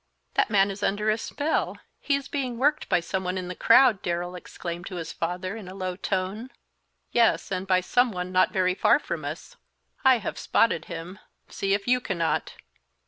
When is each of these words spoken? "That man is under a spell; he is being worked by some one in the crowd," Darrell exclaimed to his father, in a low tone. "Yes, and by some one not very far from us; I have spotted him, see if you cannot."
"That 0.33 0.49
man 0.49 0.71
is 0.71 0.81
under 0.81 1.11
a 1.11 1.17
spell; 1.19 1.77
he 1.99 2.15
is 2.15 2.27
being 2.27 2.57
worked 2.57 2.89
by 2.89 3.01
some 3.01 3.23
one 3.23 3.37
in 3.37 3.49
the 3.49 3.55
crowd," 3.55 4.01
Darrell 4.01 4.33
exclaimed 4.33 4.87
to 4.87 4.95
his 4.95 5.13
father, 5.13 5.55
in 5.55 5.67
a 5.67 5.75
low 5.75 5.95
tone. 5.95 6.49
"Yes, 7.11 7.51
and 7.51 7.67
by 7.67 7.81
some 7.81 8.11
one 8.11 8.31
not 8.31 8.51
very 8.51 8.73
far 8.73 8.97
from 8.97 9.23
us; 9.23 9.57
I 10.03 10.17
have 10.17 10.39
spotted 10.39 10.85
him, 10.85 11.19
see 11.49 11.75
if 11.75 11.87
you 11.87 12.01
cannot." 12.01 12.55